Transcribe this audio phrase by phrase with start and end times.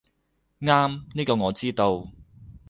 [0.61, 2.07] 啱，呢個我知道